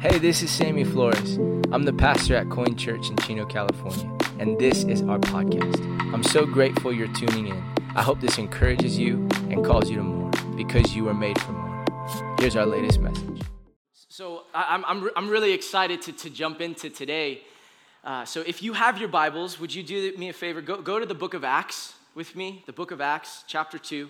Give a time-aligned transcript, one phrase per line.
[0.00, 1.36] Hey, this is Sammy Flores.
[1.70, 5.84] I'm the pastor at Coin Church in Chino, California, and this is our podcast.
[6.14, 7.62] I'm so grateful you're tuning in.
[7.94, 11.52] I hope this encourages you and calls you to more because you are made for
[11.52, 11.84] more.
[12.38, 13.42] Here's our latest message.
[14.08, 17.42] So I'm, I'm, I'm really excited to, to jump into today.
[18.02, 20.62] Uh, so if you have your Bibles, would you do me a favor?
[20.62, 24.08] Go, go to the book of Acts with me, the book of Acts, chapter 2.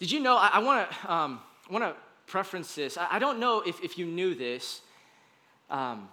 [0.00, 2.09] Did you know, I, I want to um, wanna preference
[2.74, 2.96] this.
[2.96, 4.80] I, I, don't know if, if you knew this.
[5.68, 6.08] Um,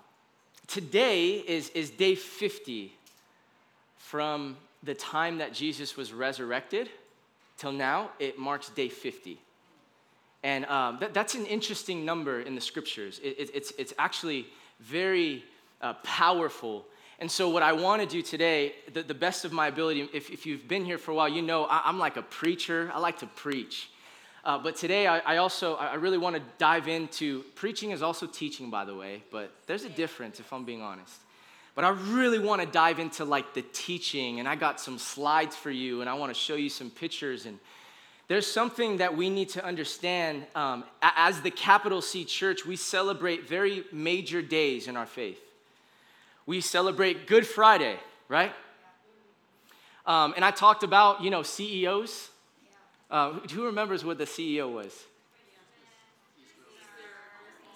[0.68, 2.94] today is, is day 50
[3.98, 6.90] from the time that Jesus was resurrected
[7.58, 8.12] till now.
[8.20, 9.40] It marks day 50.
[10.44, 13.20] And um, that, that's an interesting number in the scriptures.
[13.24, 14.48] It, it, it's, it's actually
[14.80, 15.44] very
[15.82, 16.86] uh, powerful.
[17.20, 20.30] And so, what I want to do today, the, the best of my ability, if,
[20.30, 22.92] if you've been here for a while, you know I, am like a preacher.
[22.94, 23.90] I like to preach.
[24.48, 28.26] Uh, but today, I, I also, I really want to dive into preaching is also
[28.26, 31.20] teaching, by the way, but there's a difference if I'm being honest.
[31.76, 35.54] But I really want to dive into like the teaching, and I got some slides
[35.54, 37.46] for you, and I want to show you some pictures.
[37.46, 37.60] And
[38.30, 40.46] there's something that we need to understand.
[40.56, 45.42] Um, as the capital C church, we celebrate very major days in our faith.
[46.46, 47.98] We celebrate Good Friday,
[48.30, 48.54] right?
[50.06, 52.30] Um, and I talked about, you know, CEOs.
[53.10, 54.94] Uh, who remembers what the CEO was?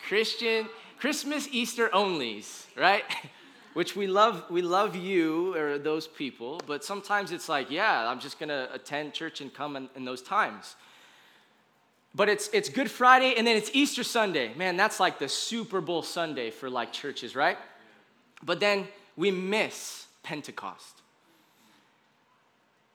[0.08, 0.68] Christian,
[1.00, 3.04] Christmas, Easter onlys, right?
[3.74, 8.20] Which we love, we love you or those people, but sometimes it's like, yeah, I'm
[8.20, 10.76] just gonna attend church and come in, in those times.
[12.14, 14.54] But it's it's Good Friday and then it's Easter Sunday.
[14.56, 17.58] Man, that's like the Super Bowl Sunday for like churches, right?
[18.44, 21.01] But then we miss Pentecost.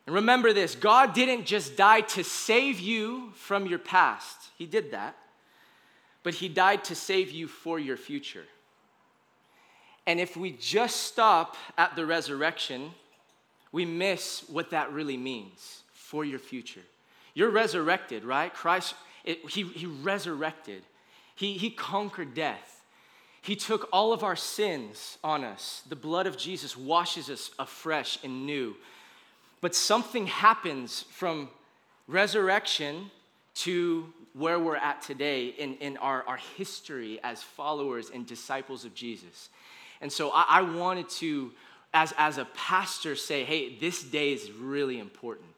[0.06, 4.92] And remember this God didn't just die to save you from your past, He did
[4.92, 5.16] that,
[6.22, 8.44] but He died to save you for your future.
[10.06, 12.92] And if we just stop at the resurrection,
[13.72, 16.82] we miss what that really means for your future.
[17.34, 18.54] You're resurrected, right?
[18.54, 18.94] Christ,
[19.24, 20.84] it, he, he resurrected,
[21.34, 22.84] he, he conquered death.
[23.42, 25.82] He took all of our sins on us.
[25.88, 28.74] The blood of Jesus washes us afresh and new.
[29.60, 31.48] But something happens from
[32.06, 33.10] resurrection
[33.54, 38.94] to where we're at today in, in our, our history as followers and disciples of
[38.94, 39.48] Jesus.
[40.00, 41.52] And so I, I wanted to,
[41.94, 45.48] as, as a pastor, say, hey, this day is really important.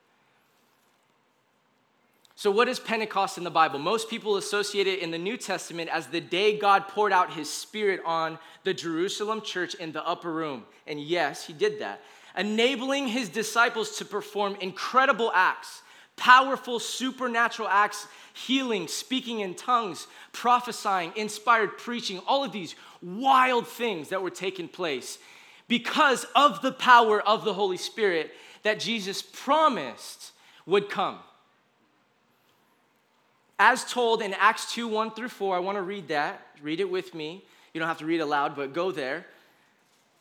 [2.37, 3.81] So, what is Pentecost in the Bible?
[3.81, 7.53] Most people associate it in the New Testament as the day God poured out his
[7.53, 10.65] spirit on the Jerusalem church in the upper room.
[10.87, 12.01] And yes, he did that
[12.39, 15.83] enabling his disciples to perform incredible acts,
[16.17, 24.09] powerful supernatural acts, healing, speaking in tongues, prophesying, inspired preaching, all of these wild things
[24.09, 25.19] that were taking place
[25.67, 28.33] because of the power of the Holy Spirit
[28.63, 30.33] that Jesus promised
[30.65, 31.19] would come.
[33.59, 36.47] As told in Acts 2 1 through 4, I want to read that.
[36.63, 37.45] Read it with me.
[37.75, 39.27] You don't have to read aloud, but go there.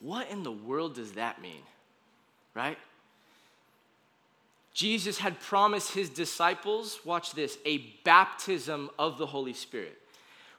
[0.00, 1.62] What in the world does that mean?
[2.54, 2.78] Right?
[4.72, 9.98] Jesus had promised his disciples, watch this, a baptism of the Holy Spirit.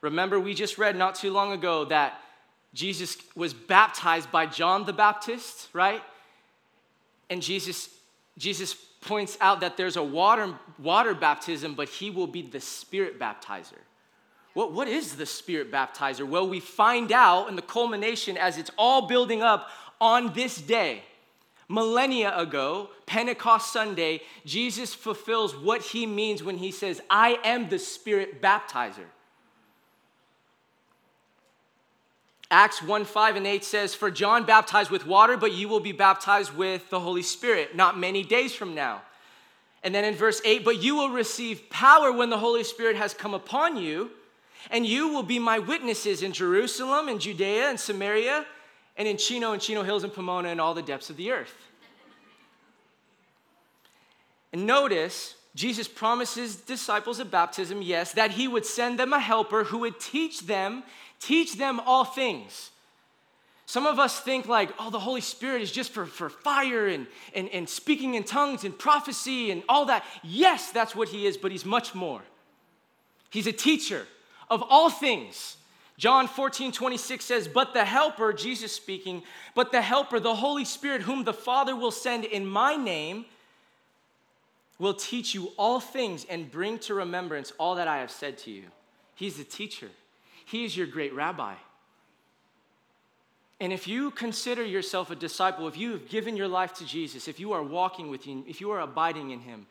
[0.02, 2.22] Remember, we just read not too long ago that
[2.74, 6.02] Jesus was baptized by John the Baptist, right?
[7.29, 7.90] And Jesus,
[8.38, 13.20] Jesus points out that there's a water, water baptism, but he will be the spirit
[13.20, 13.79] baptizer.
[14.53, 16.28] What, what is the Spirit baptizer?
[16.28, 19.70] Well, we find out in the culmination as it's all building up
[20.00, 21.03] on this day.
[21.70, 27.80] Millennia ago, Pentecost Sunday, Jesus fulfills what he means when he says, I am the
[27.80, 29.06] Spirit baptizer.
[32.50, 35.94] Acts 1 5 and 8 says, For John baptized with water, but you will be
[35.94, 39.03] baptized with the Holy Spirit not many days from now.
[39.82, 43.14] And then in verse 8, but you will receive power when the Holy Spirit has
[43.14, 44.12] come upon you
[44.69, 48.46] and you will be my witnesses in Jerusalem and Judea and Samaria
[48.97, 51.53] and in Chino and Chino Hills and Pomona and all the depths of the earth.
[54.53, 59.63] And notice Jesus promises disciples of baptism, yes, that he would send them a helper
[59.63, 60.84] who would teach them,
[61.19, 62.72] teach them all things.
[63.66, 67.07] Some of us think like, oh, the Holy Spirit is just for, for fire and,
[67.34, 70.03] and, and speaking in tongues and prophecy and all that.
[70.23, 72.22] Yes, that's what he is, but he's much more.
[73.29, 74.05] He's a teacher
[74.52, 75.58] of all things.
[75.98, 79.24] John 14, 26 says, But the Helper, Jesus speaking,
[79.56, 83.26] but the Helper, the Holy Spirit, whom the Father will send in my name,
[84.78, 88.52] will teach you all things and bring to remembrance all that I have said to
[88.52, 88.64] you.
[89.16, 89.90] He's the teacher,
[90.46, 91.56] He is your great rabbi.
[93.59, 97.28] And if you consider yourself a disciple, if you have given your life to Jesus,
[97.28, 99.68] if you are walking with Him, if you are abiding in Him,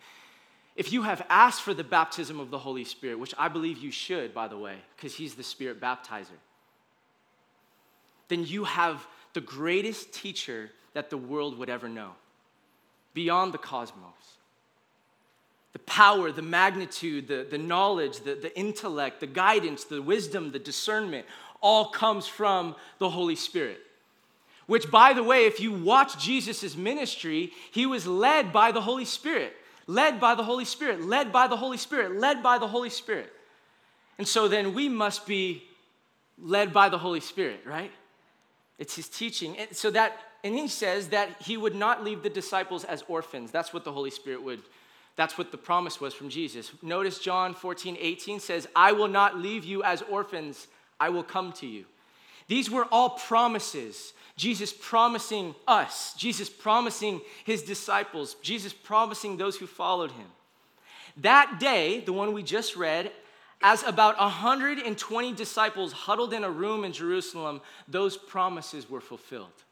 [0.80, 3.90] if you have asked for the baptism of the Holy Spirit, which I believe you
[3.90, 6.40] should, by the way, because He's the Spirit baptizer,
[8.28, 12.12] then you have the greatest teacher that the world would ever know,
[13.12, 14.38] beyond the cosmos
[15.74, 20.58] the power, the magnitude, the, the knowledge, the, the intellect, the guidance, the wisdom, the
[20.58, 21.26] discernment
[21.60, 23.80] all comes from the Holy Spirit.
[24.66, 29.04] Which, by the way, if you watch Jesus' ministry, he was led by the Holy
[29.04, 29.54] Spirit,
[29.90, 33.32] led by the Holy Spirit, led by the Holy Spirit, led by the Holy Spirit.
[34.18, 35.62] And so then we must be
[36.38, 37.90] led by the Holy Spirit, right?
[38.78, 39.56] It's his teaching.
[39.58, 43.50] And so that, and he says that he would not leave the disciples as orphans.
[43.50, 44.62] That's what the Holy Spirit would
[45.16, 46.70] that's what the promise was from Jesus.
[46.80, 50.66] Notice John 14, 18 says, I will not leave you as orphans,
[50.98, 51.84] I will come to you.
[52.50, 54.12] These were all promises.
[54.36, 60.26] Jesus promising us, Jesus promising his disciples, Jesus promising those who followed him.
[61.18, 63.12] That day, the one we just read,
[63.62, 69.62] as about 120 disciples huddled in a room in Jerusalem, those promises were fulfilled.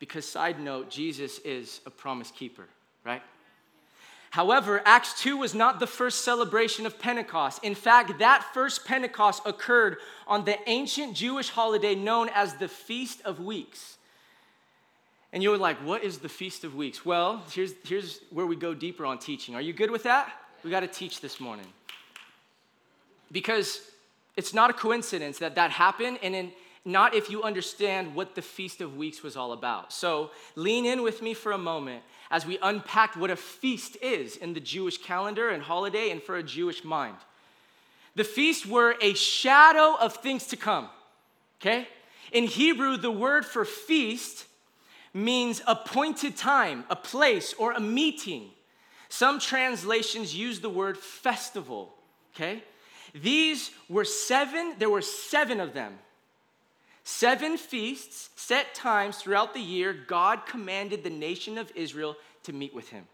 [0.00, 2.66] Because, side note, Jesus is a promise keeper,
[3.04, 3.22] right?
[4.34, 7.62] However, Acts 2 was not the first celebration of Pentecost.
[7.62, 13.22] In fact, that first Pentecost occurred on the ancient Jewish holiday known as the Feast
[13.24, 13.96] of Weeks.
[15.32, 17.06] And you're like, what is the Feast of Weeks?
[17.06, 19.54] Well, here's, here's where we go deeper on teaching.
[19.54, 20.32] Are you good with that?
[20.64, 21.68] We got to teach this morning.
[23.30, 23.82] Because
[24.36, 26.50] it's not a coincidence that that happened, and in,
[26.84, 29.92] not if you understand what the Feast of Weeks was all about.
[29.92, 32.02] So lean in with me for a moment
[32.34, 36.36] as we unpacked what a feast is in the Jewish calendar and holiday and for
[36.36, 37.16] a Jewish mind.
[38.16, 40.88] The feasts were a shadow of things to come,
[41.60, 41.86] okay?
[42.32, 44.46] In Hebrew, the word for feast
[45.14, 48.50] means appointed time, a place, or a meeting.
[49.08, 51.94] Some translations use the word festival,
[52.34, 52.64] okay?
[53.14, 56.00] These were seven, there were seven of them.
[57.04, 62.74] Seven feasts, set times throughout the year, God commanded the nation of Israel to meet
[62.74, 63.04] with him.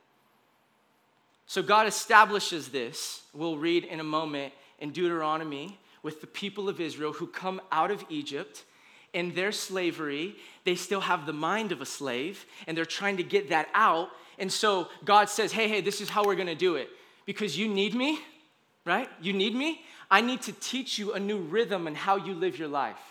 [1.46, 6.80] So God establishes this, we'll read in a moment in Deuteronomy, with the people of
[6.80, 8.64] Israel who come out of Egypt.
[9.12, 13.24] In their slavery, they still have the mind of a slave, and they're trying to
[13.24, 14.10] get that out.
[14.38, 16.88] And so God says, Hey, hey, this is how we're gonna do it.
[17.26, 18.20] Because you need me,
[18.86, 19.08] right?
[19.20, 19.82] You need me.
[20.08, 23.09] I need to teach you a new rhythm and how you live your life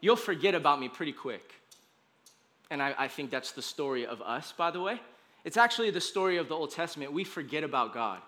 [0.00, 1.52] you'll forget about me pretty quick.
[2.70, 5.00] And I, I, think that's the story of us, by the way.
[5.44, 7.12] It's actually the story of the Old Testament.
[7.12, 8.20] We forget about God.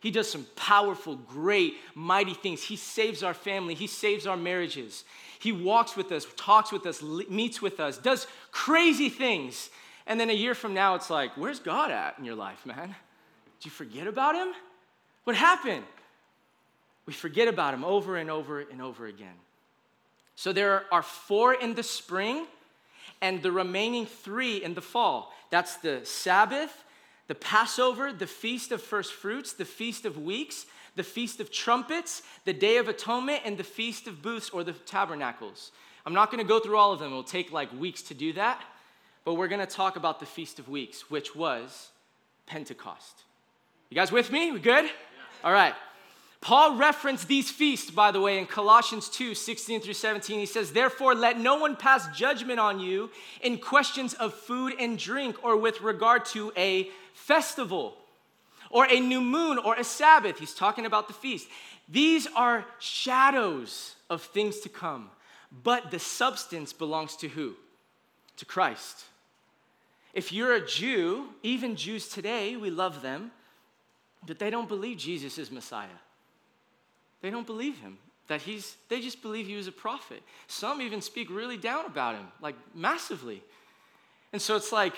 [0.00, 2.62] He does some powerful, great, mighty things.
[2.62, 5.04] He saves our family, He saves our marriages.
[5.38, 9.70] He walks with us, talks with us, meets with us, does crazy things.
[10.06, 12.94] And then a year from now, it's like, where's God at in your life, man?
[13.58, 14.48] Did you forget about Him?
[15.24, 15.84] What happened?
[17.06, 19.34] We forget about Him over and over and over again.
[20.36, 22.46] So there are four in the spring
[23.20, 25.32] and the remaining three in the fall.
[25.50, 26.84] That's the Sabbath,
[27.26, 32.22] the Passover, the Feast of First Fruits, the Feast of Weeks, the Feast of Trumpets,
[32.44, 35.72] the Day of Atonement, and the Feast of Booths or the Tabernacles.
[36.06, 38.32] I'm not going to go through all of them, it'll take like weeks to do
[38.32, 38.62] that,
[39.24, 41.90] but we're going to talk about the Feast of Weeks, which was
[42.46, 43.24] Pentecost.
[43.90, 44.50] You guys with me?
[44.50, 44.86] We good?
[44.86, 44.90] Yeah.
[45.44, 45.74] All right.
[46.40, 50.40] Paul referenced these feasts, by the way, in Colossians 2 16 through 17.
[50.40, 53.10] He says, Therefore, let no one pass judgment on you
[53.42, 57.94] in questions of food and drink, or with regard to a festival,
[58.70, 60.38] or a new moon, or a Sabbath.
[60.38, 61.46] He's talking about the feast.
[61.88, 65.10] These are shadows of things to come,
[65.62, 67.54] but the substance belongs to who?
[68.38, 69.04] To Christ.
[70.14, 73.30] If you're a Jew, even Jews today, we love them,
[74.26, 75.88] but they don't believe Jesus is Messiah.
[77.22, 77.98] They don't believe him.
[78.28, 80.22] That he's, they just believe he was a prophet.
[80.46, 83.42] Some even speak really down about him, like massively.
[84.32, 84.94] And so it's like,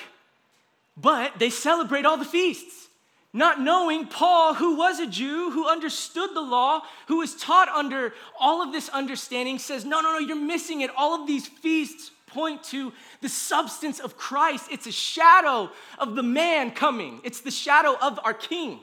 [0.97, 2.89] but they celebrate all the feasts.
[3.33, 8.13] Not knowing Paul, who was a Jew, who understood the law, who was taught under
[8.39, 10.91] all of this understanding, says, No, no, no, you're missing it.
[10.95, 14.67] All of these feasts point to the substance of Christ.
[14.71, 18.81] It's a shadow of the man coming, it's the shadow of our king.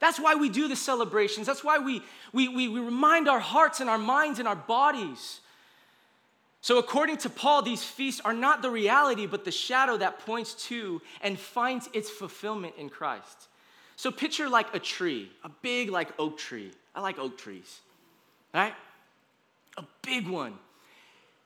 [0.00, 1.46] That's why we do the celebrations.
[1.46, 5.40] That's why we, we, we, we remind our hearts and our minds and our bodies.
[6.60, 10.54] So, according to Paul, these feasts are not the reality, but the shadow that points
[10.66, 13.48] to and finds its fulfillment in Christ.
[13.94, 16.72] So, picture like a tree, a big, like oak tree.
[16.94, 17.80] I like oak trees,
[18.52, 18.74] right?
[19.78, 20.54] A big one.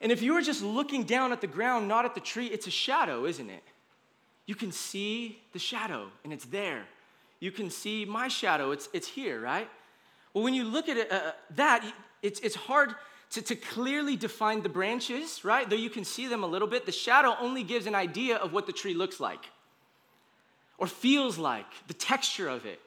[0.01, 2.67] And if you were just looking down at the ground, not at the tree, it's
[2.67, 3.63] a shadow, isn't it?
[4.47, 6.87] You can see the shadow, and it's there
[7.41, 8.71] you can see my shadow.
[8.71, 9.69] It's, it's here, right?
[10.33, 11.85] Well, when you look at uh, that,
[12.23, 12.95] it's, it's hard
[13.31, 15.69] to, to clearly define the branches, right?
[15.69, 18.53] Though you can see them a little bit, the shadow only gives an idea of
[18.53, 19.47] what the tree looks like
[20.79, 22.81] or feels like, the texture of it,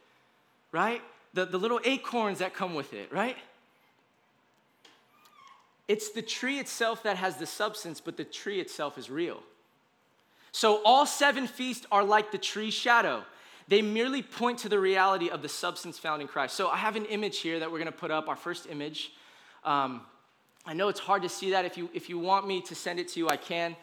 [0.72, 1.02] right?
[1.36, 3.38] The, the little acorns that come with it, right?
[5.88, 9.44] It's the tree itself that has the substance, but the tree itself is real.
[10.52, 13.24] So all seven feasts are like the tree shadow
[13.68, 16.56] they merely point to the reality of the substance found in Christ.
[16.56, 19.12] So I have an image here that we're going to put up, our first image.
[19.64, 20.02] Um,
[20.66, 21.66] I know it's hard to see that.
[21.66, 23.76] If you, if you want me to send it to you, I can.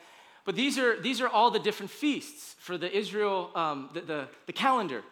[0.44, 4.28] But these are, these are all the different feasts for the Israel, um, the, the,
[4.46, 5.02] the calendar.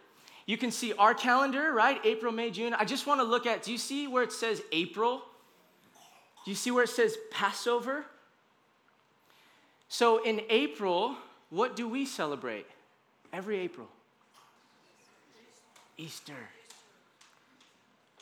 [0.46, 2.00] You can see our calendar, right?
[2.04, 2.72] April, May, June.
[2.72, 5.22] I just want to look at, do you see where it says April?
[6.44, 8.06] Do you see where it says Passover?
[9.90, 11.16] So in April,
[11.50, 12.66] what do we celebrate?
[13.32, 13.88] Every April.
[15.98, 16.48] Easter,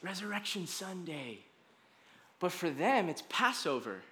[0.02, 1.38] Resurrection Sunday.
[2.40, 4.02] But for them, it's Passover.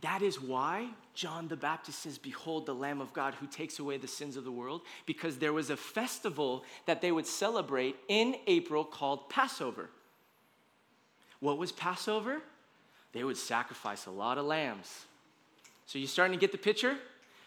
[0.00, 3.96] That is why John the Baptist says, Behold the Lamb of God who takes away
[3.96, 8.36] the sins of the world, because there was a festival that they would celebrate in
[8.46, 9.88] April called Passover.
[11.40, 12.42] What was Passover?
[13.12, 15.06] They would sacrifice a lot of lambs.
[15.86, 16.96] So you're starting to get the picture?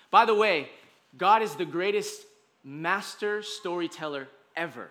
[0.09, 0.69] By the way,
[1.17, 2.23] God is the greatest
[2.63, 4.89] master storyteller ever.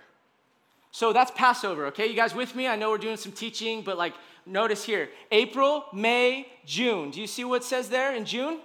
[0.90, 2.06] So that's Passover, okay?
[2.06, 2.66] You guys with me?
[2.66, 4.14] I know we're doing some teaching, but like,
[4.46, 7.10] notice here April, May, June.
[7.10, 8.60] Do you see what it says there in June?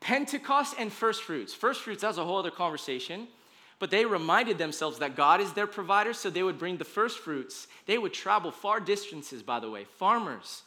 [0.00, 1.52] Pentecost and first fruits.
[1.52, 3.28] First fruits, that's a whole other conversation.
[3.78, 7.18] But they reminded themselves that God is their provider, so they would bring the first
[7.18, 7.66] fruits.
[7.86, 10.62] They would travel far distances, by the way, farmers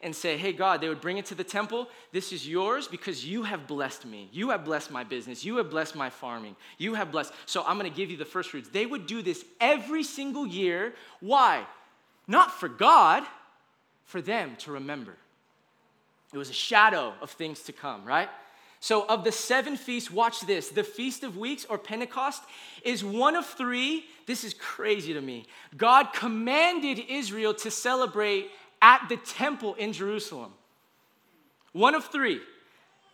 [0.00, 1.88] and say, Hey, God, they would bring it to the temple.
[2.12, 4.28] This is yours because you have blessed me.
[4.32, 5.44] You have blessed my business.
[5.44, 6.56] You have blessed my farming.
[6.78, 7.32] You have blessed.
[7.46, 8.68] So I'm going to give you the first fruits.
[8.68, 10.94] They would do this every single year.
[11.20, 11.66] Why?
[12.26, 13.24] Not for God,
[14.04, 15.16] for them to remember.
[16.32, 18.28] It was a shadow of things to come, right?
[18.80, 20.68] So, of the seven feasts, watch this.
[20.68, 22.42] The Feast of Weeks or Pentecost
[22.84, 24.04] is one of three.
[24.26, 25.46] This is crazy to me.
[25.76, 30.52] God commanded Israel to celebrate at the temple in Jerusalem.
[31.72, 32.40] One of three,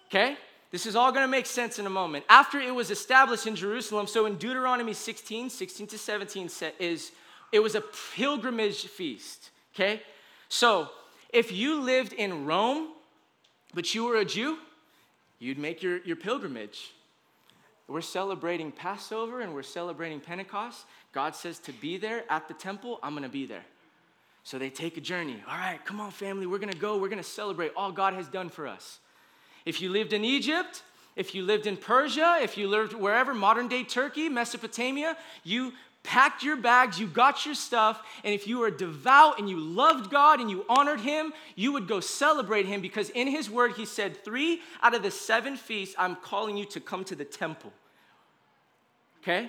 [0.08, 0.36] okay?
[0.70, 2.24] This is all gonna make sense in a moment.
[2.28, 7.12] After it was established in Jerusalem, so in Deuteronomy 16, 16 to 17 is
[7.52, 7.82] it was a
[8.16, 10.02] pilgrimage feast, okay?
[10.48, 10.88] So
[11.32, 12.88] if you lived in Rome,
[13.74, 14.58] but you were a Jew,
[15.38, 16.92] you'd make your, your pilgrimage.
[17.86, 20.86] We're celebrating Passover and we're celebrating Pentecost.
[21.12, 23.64] God says to be there at the temple, I'm gonna be there.
[24.44, 25.42] So they take a journey.
[25.48, 28.50] All right, come on, family, we're gonna go, we're gonna celebrate all God has done
[28.50, 29.00] for us.
[29.64, 30.82] If you lived in Egypt,
[31.16, 35.72] if you lived in Persia, if you lived wherever, modern day Turkey, Mesopotamia, you
[36.02, 40.10] packed your bags, you got your stuff, and if you were devout and you loved
[40.10, 43.86] God and you honored Him, you would go celebrate Him because in His word He
[43.86, 47.72] said, Three out of the seven feasts, I'm calling you to come to the temple.
[49.22, 49.48] Okay?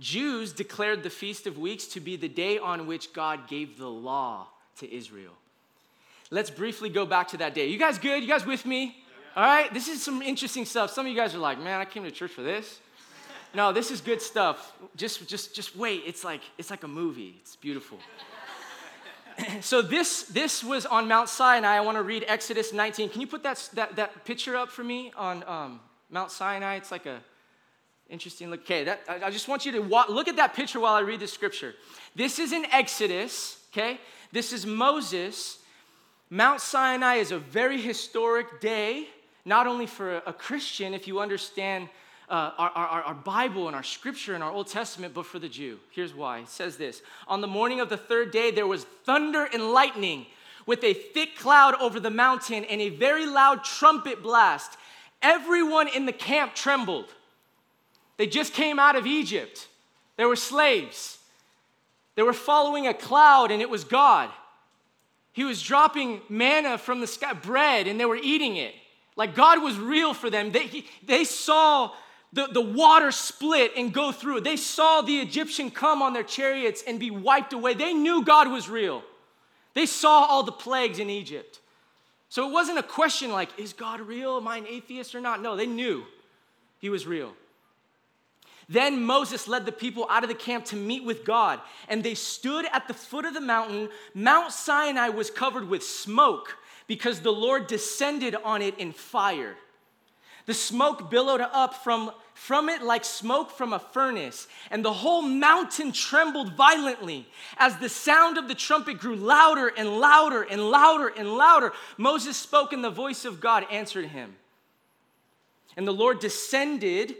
[0.00, 3.88] Jews declared the Feast of Weeks to be the day on which God gave the
[3.88, 4.46] law
[4.78, 5.32] to Israel.
[6.30, 7.66] Let's briefly go back to that day.
[7.66, 8.22] You guys good?
[8.22, 8.96] You guys with me?
[9.34, 10.90] All right, this is some interesting stuff.
[10.90, 12.80] Some of you guys are like, man, I came to church for this.
[13.54, 14.72] No, this is good stuff.
[14.96, 16.02] Just, just, just wait.
[16.06, 17.36] It's like, it's like a movie.
[17.40, 17.98] It's beautiful.
[19.60, 21.76] so this, this was on Mount Sinai.
[21.76, 23.08] I want to read Exodus 19.
[23.08, 26.76] Can you put that, that, that picture up for me on um, Mount Sinai?
[26.76, 27.20] It's like a
[28.08, 28.50] Interesting.
[28.50, 31.20] Look, okay, that, I just want you to look at that picture while I read
[31.20, 31.74] the scripture.
[32.16, 34.00] This is in Exodus, okay?
[34.32, 35.58] This is Moses.
[36.30, 39.08] Mount Sinai is a very historic day,
[39.44, 41.88] not only for a Christian, if you understand
[42.30, 45.48] uh, our, our, our Bible and our scripture and our Old Testament, but for the
[45.48, 45.78] Jew.
[45.90, 46.40] Here's why.
[46.40, 50.26] It says this On the morning of the third day, there was thunder and lightning
[50.66, 54.76] with a thick cloud over the mountain and a very loud trumpet blast.
[55.22, 57.06] Everyone in the camp trembled.
[58.18, 59.68] They just came out of Egypt.
[60.16, 61.18] They were slaves.
[62.16, 64.28] They were following a cloud, and it was God.
[65.32, 68.74] He was dropping manna from the sky, bread, and they were eating it.
[69.14, 70.50] Like God was real for them.
[70.50, 71.92] They, he, they saw
[72.32, 74.40] the, the water split and go through.
[74.40, 77.74] They saw the Egyptian come on their chariots and be wiped away.
[77.74, 79.02] They knew God was real.
[79.74, 81.60] They saw all the plagues in Egypt.
[82.28, 84.36] So it wasn't a question like, is God real?
[84.36, 85.40] Am I an atheist or not?
[85.40, 86.04] No, they knew
[86.80, 87.32] he was real.
[88.68, 92.14] Then Moses led the people out of the camp to meet with God, and they
[92.14, 93.88] stood at the foot of the mountain.
[94.14, 99.56] Mount Sinai was covered with smoke because the Lord descended on it in fire.
[100.44, 105.22] The smoke billowed up from, from it like smoke from a furnace, and the whole
[105.22, 107.26] mountain trembled violently.
[107.56, 112.36] As the sound of the trumpet grew louder and louder and louder and louder, Moses
[112.36, 114.36] spoke, and the voice of God answered him.
[115.76, 117.16] And the Lord descended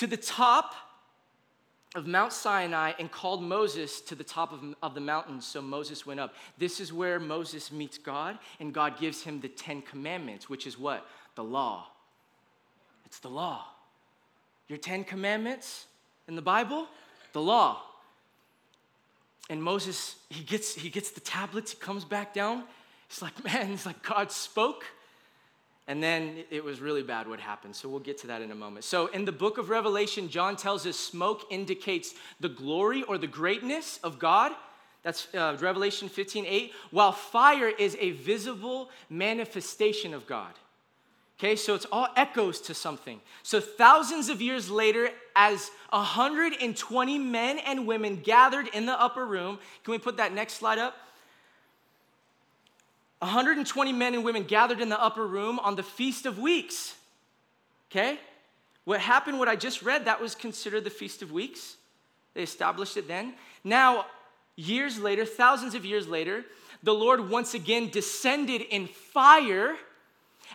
[0.00, 0.74] to the top
[1.94, 5.42] of Mount Sinai and called Moses to the top of, of the mountain.
[5.42, 6.32] So Moses went up.
[6.56, 10.78] This is where Moses meets God, and God gives him the Ten Commandments, which is
[10.78, 11.06] what?
[11.34, 11.88] The law.
[13.04, 13.66] It's the law.
[14.68, 15.84] Your Ten Commandments
[16.28, 16.86] in the Bible,
[17.34, 17.82] the law.
[19.50, 22.64] And Moses, he gets, he gets the tablets, he comes back down.
[23.06, 24.86] He's like, man, he's like, God spoke.
[25.86, 27.74] And then it was really bad what happened.
[27.74, 28.84] So we'll get to that in a moment.
[28.84, 33.26] So in the book of Revelation, John tells us smoke indicates the glory or the
[33.26, 34.52] greatness of God.
[35.02, 36.72] That's uh, Revelation 15 8.
[36.90, 40.52] While fire is a visible manifestation of God.
[41.40, 43.18] Okay, so it's all echoes to something.
[43.42, 49.58] So thousands of years later, as 120 men and women gathered in the upper room,
[49.82, 50.96] can we put that next slide up?
[53.20, 56.94] 120 men and women gathered in the upper room on the Feast of Weeks.
[57.90, 58.18] Okay?
[58.84, 61.76] What happened, what I just read, that was considered the Feast of Weeks.
[62.34, 63.34] They established it then.
[63.62, 64.06] Now,
[64.56, 66.44] years later, thousands of years later,
[66.82, 69.76] the Lord once again descended in fire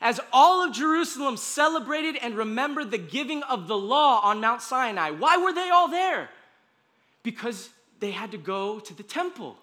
[0.02, 5.12] as all of Jerusalem celebrated and remembered the giving of the law on Mount Sinai.
[5.12, 6.30] Why were they all there?
[7.24, 9.58] Because they had to go to the temple.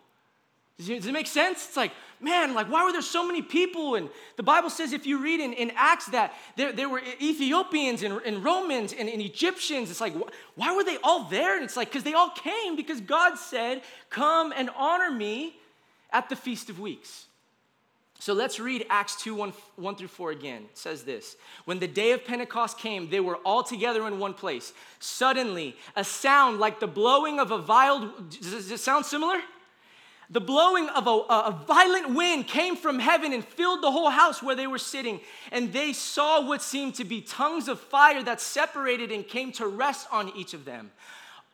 [0.87, 1.67] Does it make sense?
[1.67, 3.97] It's like, man, like, why were there so many people?
[3.97, 8.03] And the Bible says, if you read in, in Acts, that there, there were Ethiopians
[8.03, 9.91] and, and Romans and, and, Egyptians.
[9.91, 10.15] It's like,
[10.55, 11.57] why were they all there?
[11.57, 15.57] And it's like, because they all came because God said, come and honor me
[16.13, 17.27] at the Feast of Weeks.
[18.23, 20.63] So let's read Acts 2 1, 1 through 4 again.
[20.71, 24.33] It says this When the day of Pentecost came, they were all together in one
[24.33, 24.73] place.
[25.01, 28.13] Suddenly, a sound like the blowing of a vial.
[28.31, 29.41] Does it sound similar?
[30.33, 34.43] The blowing of a, a, violent wind came from heaven and filled the whole house
[34.43, 35.21] where they were sitting.
[35.51, 39.67] And they saw what seemed to be tongues of fire that separated and came to
[39.67, 40.91] rest on each of them.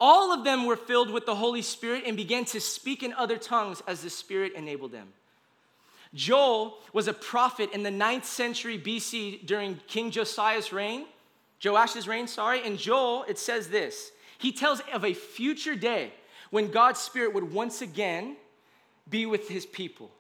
[0.01, 3.37] All of them were filled with the Holy Spirit and began to speak in other
[3.37, 5.09] tongues as the Spirit enabled them.
[6.15, 11.07] Joel was a prophet in the 9th century BC during King Josiah's reign,
[11.59, 12.63] Joash's reign, sorry.
[12.65, 16.13] And Joel, it says this he tells of a future day
[16.51, 18.37] when God's Spirit would once again
[19.11, 20.11] be with his people.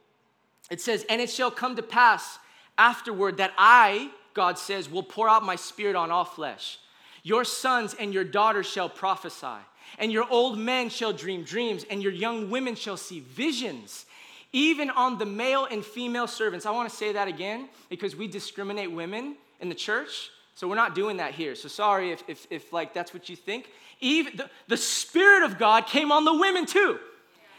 [0.70, 2.38] It says, And it shall come to pass
[2.76, 6.78] afterward that I, God says, will pour out my spirit on all flesh.
[7.22, 9.58] Your sons and your daughters shall prophesy,
[9.98, 14.06] and your old men shall dream dreams, and your young women shall see visions.
[14.52, 16.64] Even on the male and female servants.
[16.64, 20.30] I want to say that again because we discriminate women in the church.
[20.54, 21.54] So we're not doing that here.
[21.54, 23.68] So sorry if, if, if like that's what you think.
[24.00, 26.98] Even the, the Spirit of God came on the women too.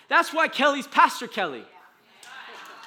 [0.10, 1.63] That's why Kelly's Pastor Kelly.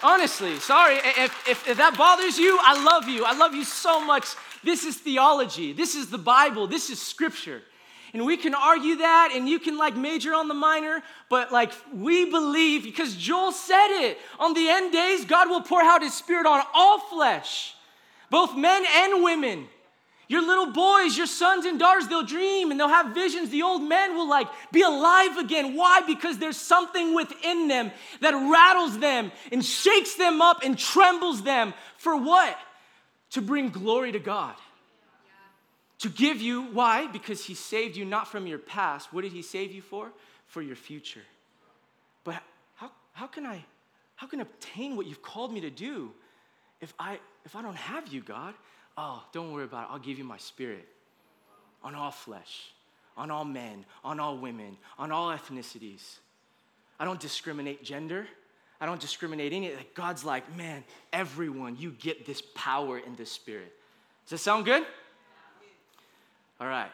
[0.02, 0.96] Honestly, sorry.
[0.96, 3.24] If, if, if, that bothers you, I love you.
[3.24, 4.26] I love you so much.
[4.64, 5.72] This is theology.
[5.72, 6.66] This is the Bible.
[6.66, 7.62] This is scripture.
[8.12, 11.72] And we can argue that and you can like major on the minor, but like
[11.94, 16.12] we believe because Joel said it on the end days, God will pour out his
[16.12, 17.74] spirit on all flesh,
[18.28, 19.66] both men and women.
[20.32, 23.50] Your little boys, your sons and daughters, they'll dream and they'll have visions.
[23.50, 25.76] The old men will like be alive again.
[25.76, 26.00] Why?
[26.06, 27.90] Because there's something within them
[28.22, 31.74] that rattles them and shakes them up and trembles them.
[31.98, 32.56] For what?
[33.32, 34.54] To bring glory to God.
[35.98, 37.08] To give you, why?
[37.08, 39.12] Because He saved you not from your past.
[39.12, 40.12] What did He save you for?
[40.46, 41.24] For your future.
[42.24, 42.42] But
[42.76, 43.62] how, how can I
[44.16, 46.10] how can I obtain what you've called me to do
[46.80, 48.54] if I if I don't have you, God?
[48.96, 49.92] Oh, don't worry about it.
[49.92, 50.86] I'll give you my spirit
[51.82, 52.72] on all flesh,
[53.16, 56.18] on all men, on all women, on all ethnicities.
[57.00, 58.26] I don't discriminate gender.
[58.80, 59.72] I don't discriminate any.
[59.94, 63.72] God's like, man, everyone, you get this power in this spirit.
[64.24, 64.84] Does that sound good?
[66.60, 66.90] All right.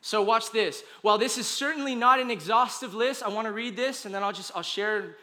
[0.00, 0.82] So watch this.
[1.02, 4.22] While this is certainly not an exhaustive list, I want to read this and then
[4.22, 5.16] I'll just I'll share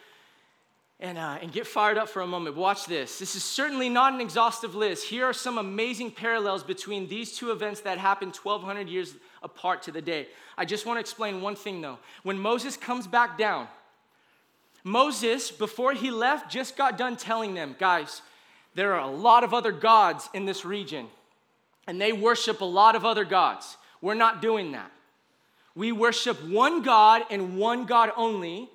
[1.03, 2.55] and, uh, and get fired up for a moment.
[2.55, 3.19] Watch this.
[3.19, 5.05] This is certainly not an exhaustive list.
[5.05, 9.13] Here are some amazing parallels between these two events that happened 1,200 years
[9.43, 10.27] apart to the day.
[10.57, 11.99] I just want to explain one thing though.
[12.23, 13.67] When Moses comes back down,
[14.85, 18.21] Moses, before he left, just got done telling them, guys,
[18.73, 21.07] there are a lot of other gods in this region,
[21.85, 23.75] and they worship a lot of other gods.
[24.01, 24.91] We're not doing that.
[25.75, 28.69] We worship one God and one God only,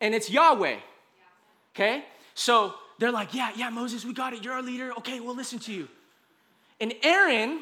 [0.00, 0.78] and it's Yahweh.
[1.74, 2.04] Okay?
[2.34, 4.44] So they're like, yeah, yeah, Moses, we got it.
[4.44, 4.92] You're our leader.
[4.98, 5.88] Okay, we'll listen to you.
[6.80, 7.60] And Aaron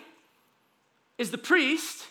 [1.16, 2.06] is the priest,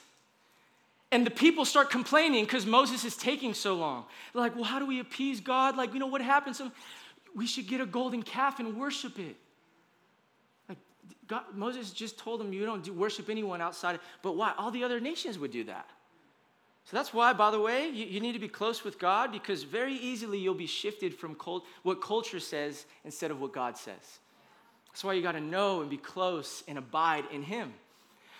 [1.11, 4.05] and the people start complaining because Moses is taking so long.
[4.33, 5.77] They're like, well, how do we appease God?
[5.77, 6.61] Like, you know what happens?
[7.35, 9.37] We should get a golden calf and worship it.
[10.67, 10.77] Like,
[11.27, 13.99] God, Moses just told them, you don't do worship anyone outside.
[14.21, 14.53] But why?
[14.57, 15.89] All the other nations would do that.
[16.89, 19.63] So that's why, by the way, you, you, need to be close with God because
[19.63, 24.19] very easily you'll be shifted from cult, what culture says instead of what God says.
[24.87, 27.73] That's why you got to know and be close and abide in Him.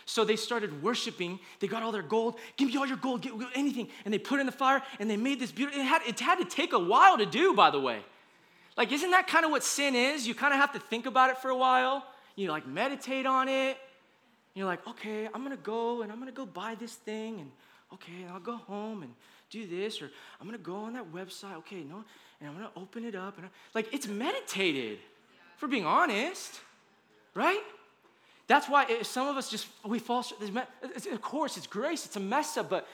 [0.05, 1.39] So they started worshiping.
[1.59, 2.39] They got all their gold.
[2.55, 3.89] Give me all your gold, give anything.
[4.05, 5.81] And they put in the fire and they made this beautiful.
[5.81, 7.99] It had, it had to take a while to do, by the way.
[8.77, 10.25] Like, isn't that kind of what sin is?
[10.25, 12.05] You kind of have to think about it for a while.
[12.37, 13.77] You like meditate on it.
[14.53, 17.51] You're like, okay, I'm gonna go and I'm gonna go buy this thing and
[17.93, 19.13] okay, I'll go home and
[19.49, 22.03] do this, or I'm gonna go on that website, okay, no,
[22.39, 23.37] and I'm gonna open it up.
[23.37, 24.99] And I, like, it's meditated,
[25.57, 26.59] for being honest,
[27.33, 27.61] right?
[28.47, 30.25] That's why some of us just, we fall,
[31.11, 32.87] of course, it's grace, it's a mess up, but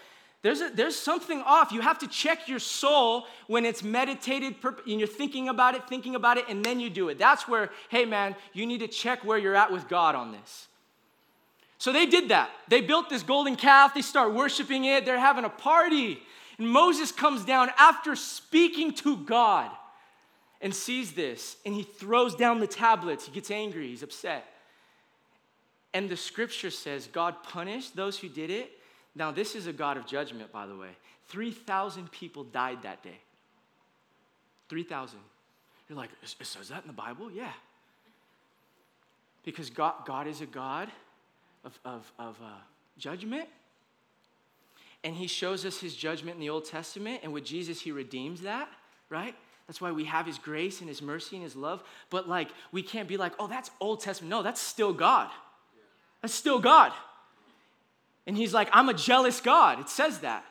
[0.43, 1.71] there's, a, there's something off.
[1.71, 6.15] You have to check your soul when it's meditated and you're thinking about it, thinking
[6.15, 7.17] about it, and then you do it.
[7.17, 10.67] That's where, hey man, you need to check where you're at with God on this.
[11.83, 12.49] So they did that.
[12.69, 16.17] They built this golden calf, they start worshiping it, they're having a party.
[16.57, 19.69] And Moses comes down after speaking to God
[20.61, 23.25] and sees this, and he throws down the tablets.
[23.25, 24.45] He gets angry, he's upset.
[25.93, 28.71] And the scripture says God punished those who did it.
[29.13, 30.91] Now, this is a God of judgment, by the way.
[31.27, 33.19] 3,000 people died that day.
[34.69, 35.19] 3,000.
[35.89, 37.29] You're like, it says that in the Bible?
[37.29, 37.51] Yeah.
[39.43, 40.89] Because God, God is a God
[41.63, 42.47] of, of, of uh,
[42.97, 43.47] judgment.
[45.03, 47.21] And he shows us his judgment in the Old Testament.
[47.23, 48.69] And with Jesus, he redeems that,
[49.09, 49.35] right?
[49.67, 51.83] That's why we have his grace and his mercy and his love.
[52.09, 54.29] But like, we can't be like, oh, that's Old Testament.
[54.29, 55.29] No, that's still God.
[56.21, 56.91] That's still God.
[58.25, 59.79] And he's like, I'm a jealous God.
[59.79, 60.45] It says that.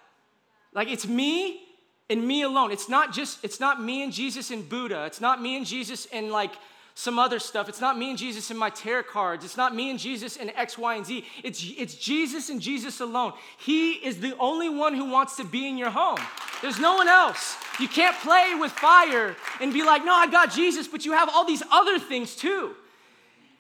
[0.75, 1.63] Like, it's me
[2.11, 2.71] and me alone.
[2.71, 5.05] It's not just, it's not me and Jesus and Buddha.
[5.07, 6.53] It's not me and Jesus and like
[6.95, 7.69] some other stuff.
[7.69, 9.45] It's not me and Jesus in my tarot cards.
[9.45, 11.25] It's not me and Jesus in X, Y, and Z.
[11.43, 13.33] It's, it's Jesus and Jesus alone.
[13.59, 16.19] He is the only one who wants to be in your home.
[16.61, 17.57] There's no one else.
[17.81, 21.29] You can't play with fire and be like, no, I got Jesus, but you have
[21.29, 22.75] all these other things too.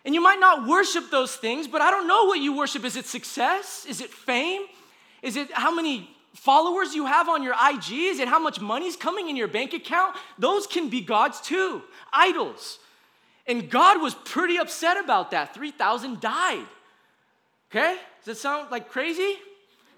[0.04, 2.84] And you might not worship those things, but I don't know what you worship.
[2.84, 3.86] Is it success?
[3.88, 4.62] Is it fame?
[5.22, 7.92] Is it how many followers you have on your IG?
[7.92, 10.16] Is it how much money's coming in your bank account?
[10.38, 12.78] Those can be gods too, idols.
[13.46, 15.54] And God was pretty upset about that.
[15.54, 16.66] 3,000 died.
[17.70, 17.96] Okay?
[18.24, 19.36] Does that sound like crazy?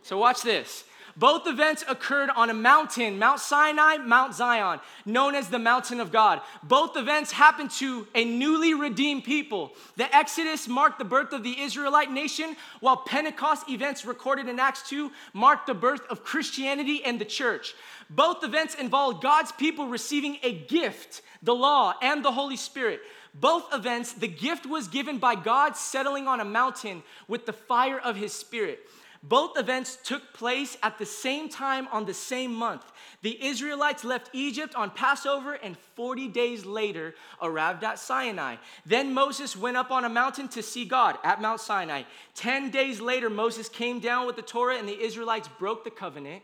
[0.02, 0.84] So, watch this.
[1.16, 6.10] Both events occurred on a mountain, Mount Sinai, Mount Zion, known as the mountain of
[6.10, 6.40] God.
[6.62, 9.74] Both events happened to a newly redeemed people.
[9.96, 14.88] The Exodus marked the birth of the Israelite nation, while Pentecost events recorded in Acts
[14.88, 17.74] 2 marked the birth of Christianity and the church.
[18.10, 23.00] Both events involved God's people receiving a gift, the law, and the Holy Spirit.
[23.34, 27.98] Both events, the gift was given by God settling on a mountain with the fire
[27.98, 28.80] of his spirit.
[29.26, 32.84] Both events took place at the same time on the same month.
[33.22, 38.56] The Israelites left Egypt on Passover and 40 days later arrived at Sinai.
[38.84, 42.02] Then Moses went up on a mountain to see God at Mount Sinai.
[42.34, 46.42] 10 days later, Moses came down with the Torah and the Israelites broke the covenant.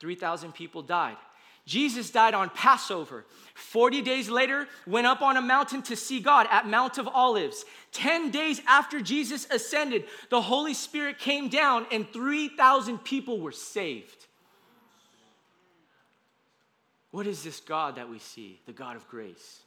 [0.00, 1.16] 3,000 people died.
[1.66, 3.24] Jesus died on Passover.
[3.54, 7.64] 40 days later, went up on a mountain to see God at Mount of Olives.
[7.92, 14.26] 10 days after Jesus ascended, the Holy Spirit came down and 3,000 people were saved.
[17.10, 18.60] What is this God that we see?
[18.66, 19.60] The God of grace.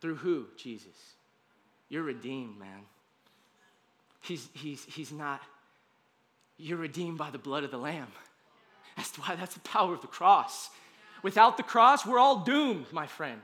[0.00, 0.46] Through who?
[0.56, 1.14] Jesus.
[1.88, 2.82] You're redeemed, man.
[4.20, 5.40] He's, he's, he's not,
[6.58, 8.08] you're redeemed by the blood of the Lamb.
[8.96, 10.70] That's why that's the power of the cross.
[11.26, 13.40] Without the cross, we're all doomed, my friend.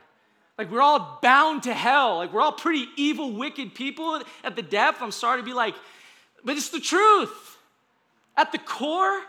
[0.56, 2.18] Like we're all bound to hell.
[2.18, 5.02] Like we're all pretty evil, wicked people at the depth.
[5.02, 5.74] I'm sorry to be like,
[6.44, 7.58] but it's the truth.
[8.36, 9.20] At the core,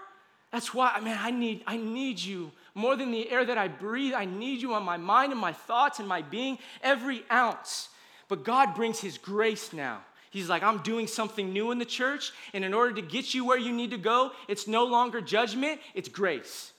[0.53, 4.13] That's why, man, I need, I need you more than the air that I breathe.
[4.13, 7.89] I need you on my mind and my thoughts and my being, every ounce.
[8.27, 10.01] But God brings His grace now.
[10.29, 13.45] He's like, I'm doing something new in the church, and in order to get you
[13.45, 16.72] where you need to go, it's no longer judgment, it's grace.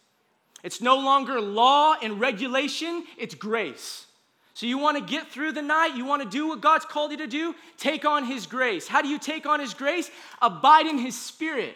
[0.64, 4.06] It's no longer law and regulation, it's grace.
[4.54, 7.10] So, you want to get through the night, you want to do what God's called
[7.10, 8.88] you to do, take on His grace.
[8.88, 10.10] How do you take on His grace?
[10.40, 11.74] Abide in His Spirit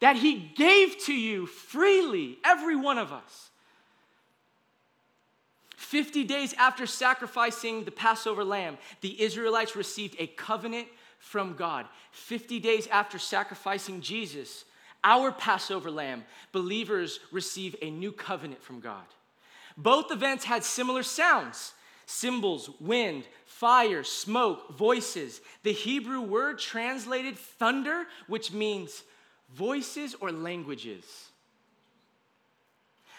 [0.00, 3.50] that He gave to you freely, every one of us.
[5.76, 11.86] 50 days after sacrificing the Passover lamb, the Israelites received a covenant from God.
[12.12, 14.64] 50 days after sacrificing Jesus,
[15.06, 19.04] our Passover lamb, believers receive a new covenant from God.
[19.76, 21.72] Both events had similar sounds
[22.08, 25.40] cymbals, wind, fire, smoke, voices.
[25.64, 29.02] The Hebrew word translated thunder, which means
[29.54, 31.04] voices or languages.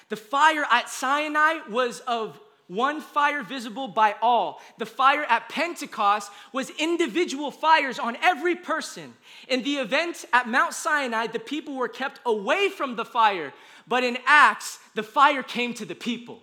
[0.09, 4.61] The fire at Sinai was of one fire visible by all.
[4.77, 9.13] The fire at Pentecost was individual fires on every person.
[9.47, 13.53] In the event at Mount Sinai, the people were kept away from the fire,
[13.87, 16.39] but in Acts, the fire came to the people.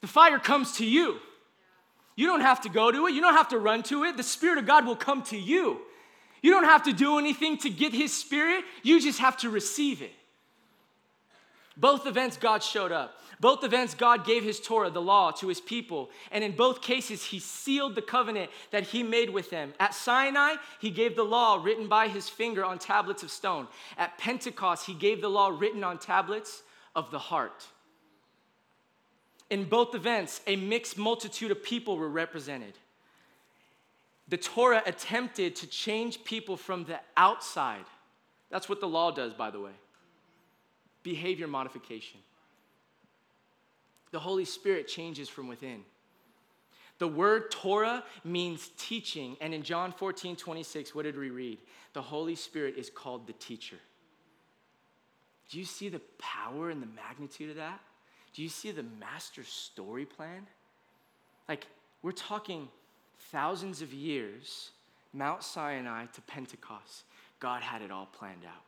[0.00, 1.18] The fire comes to you.
[2.16, 4.16] You don't have to go to it, you don't have to run to it.
[4.16, 5.80] The Spirit of God will come to you.
[6.40, 10.00] You don't have to do anything to get His Spirit, you just have to receive
[10.00, 10.12] it.
[11.76, 13.18] Both events, God showed up.
[13.40, 16.10] Both events, God gave His Torah, the law, to His people.
[16.30, 19.74] And in both cases, He sealed the covenant that He made with them.
[19.80, 23.66] At Sinai, He gave the law written by His finger on tablets of stone.
[23.98, 26.62] At Pentecost, He gave the law written on tablets
[26.94, 27.66] of the heart.
[29.50, 32.74] In both events, a mixed multitude of people were represented.
[34.28, 37.84] The Torah attempted to change people from the outside.
[38.50, 39.72] That's what the law does, by the way
[41.04, 42.18] behavior modification.
[44.14, 45.80] The Holy Spirit changes from within.
[46.98, 49.36] The word Torah means teaching.
[49.40, 51.58] And in John 14, 26, what did we read?
[51.94, 53.74] The Holy Spirit is called the teacher.
[55.50, 57.80] Do you see the power and the magnitude of that?
[58.34, 60.46] Do you see the master story plan?
[61.48, 61.66] Like,
[62.02, 62.68] we're talking
[63.32, 64.70] thousands of years,
[65.12, 67.02] Mount Sinai to Pentecost,
[67.40, 68.62] God had it all planned out.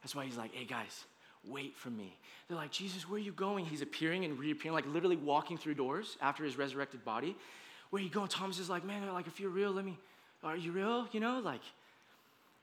[0.00, 1.06] That's why he's like, hey guys,
[1.48, 2.16] wait for me.
[2.48, 3.64] They're like, Jesus, where are you going?
[3.64, 7.36] He's appearing and reappearing, like literally walking through doors after his resurrected body.
[7.90, 8.28] Where are you going?
[8.28, 9.96] Thomas is like, man, like if you're real, let me,
[10.42, 11.08] are you real?
[11.12, 11.62] You know, like,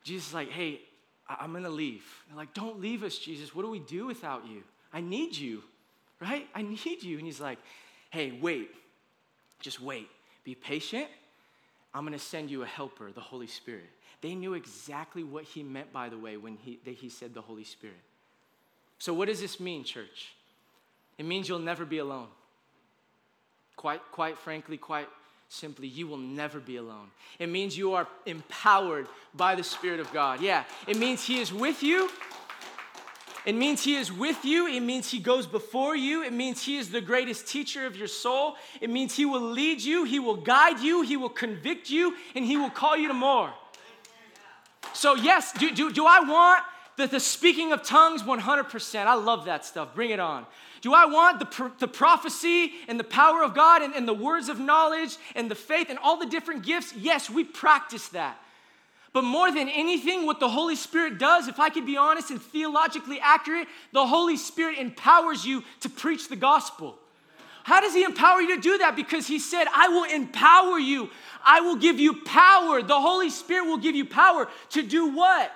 [0.04, 0.82] Jesus is like, hey,
[1.28, 2.04] I- am gonna leave.
[2.28, 3.56] They're like, don't leave us, Jesus.
[3.56, 4.63] What do we do without you?
[4.94, 5.63] I need you,
[6.20, 6.48] right?
[6.54, 7.17] I need you.
[7.17, 7.60] And he's like,
[8.10, 8.70] hey, wait,
[9.60, 10.10] just wait.
[10.44, 11.08] Be patient.
[11.94, 13.89] I'm to send you a helper, the Holy Spirit.
[14.22, 17.63] They knew exactly what he meant, by the way, when he, he said the Holy
[17.63, 17.98] Spirit.
[19.01, 20.31] So, what does this mean, church?
[21.17, 22.27] It means you'll never be alone.
[23.75, 25.09] Quite, quite frankly, quite
[25.49, 27.09] simply, you will never be alone.
[27.39, 30.39] It means you are empowered by the Spirit of God.
[30.39, 32.09] Yeah, it means He is with you
[33.45, 34.67] it means He is with you.
[34.67, 36.23] It means He goes before you.
[36.23, 38.55] It means He is the greatest teacher of your soul.
[38.79, 42.45] It means He will lead you, He will guide you, He will convict you, and
[42.45, 43.51] He will call you to more.
[44.93, 46.63] So, yes, do, do, do I want
[46.97, 49.06] the, the speaking of tongues 100%?
[49.06, 49.95] I love that stuff.
[49.95, 50.45] Bring it on.
[50.82, 54.49] Do I want the, the prophecy and the power of God and, and the words
[54.49, 56.93] of knowledge and the faith and all the different gifts?
[56.95, 58.38] Yes, we practice that.
[59.13, 62.41] But more than anything, what the Holy Spirit does, if I could be honest and
[62.41, 66.97] theologically accurate, the Holy Spirit empowers you to preach the gospel.
[67.63, 68.95] How does He empower you to do that?
[68.95, 71.10] Because He said, I will empower you.
[71.43, 72.82] I will give you power.
[72.82, 75.51] The Holy Spirit will give you power to do what?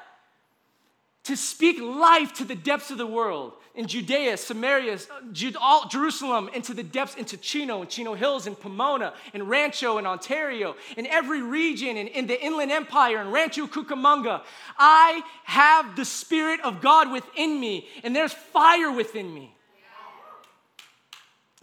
[1.26, 5.00] To speak life to the depths of the world in Judea, Samaria,
[5.32, 10.76] Jerusalem, into the depths, into Chino and Chino Hills and Pomona and Rancho and Ontario,
[10.96, 14.44] in every region and in the Inland Empire and Rancho Cucamonga.
[14.78, 19.55] I have the Spirit of God within me, and there's fire within me.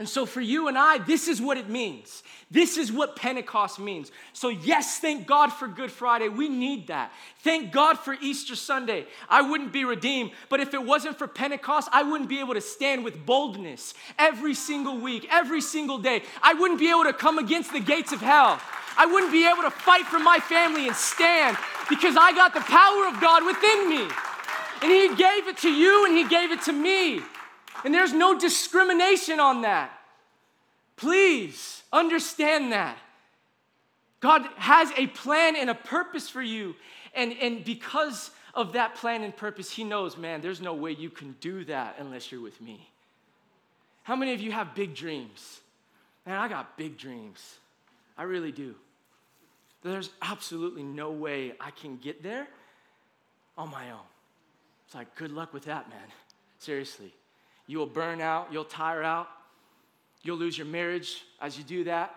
[0.03, 2.25] And so, for you and I, this is what it means.
[2.51, 4.11] This is what Pentecost means.
[4.33, 6.29] So, yes, thank God for Good Friday.
[6.29, 7.13] We need that.
[7.45, 9.07] Thank God for Easter Sunday.
[9.29, 12.61] I wouldn't be redeemed, but if it wasn't for Pentecost, I wouldn't be able to
[12.61, 16.25] stand with boldness every single week, every single day.
[16.43, 18.61] I wouldn't be able to come against the gates of hell.
[18.99, 21.57] I wouldn't be able to fight for my family and stand
[21.89, 24.09] because I got the power of God within me.
[24.83, 27.23] And He gave it to you and He gave it to me.
[27.85, 29.91] And there's no discrimination on that.
[30.97, 32.97] Please understand that.
[34.21, 36.77] God has a plan and a purpose for you.
[37.15, 41.11] And, and because of that plan and purpose, He knows, man, there's no way you
[41.11, 42.89] can do that unless you're with me.
[44.05, 45.61] How many of you have big dreams?
[46.27, 47.57] Man, I got big dreams.
[48.17, 48.75] I really do.
[49.83, 52.47] There's absolutely no way I can get there
[53.59, 54.07] on my own.
[54.87, 56.07] It's like, good luck with that, man.
[56.59, 57.13] Seriously.
[57.73, 59.29] You will burn out, you'll tire out,
[60.23, 62.15] you'll lose your marriage as you do that.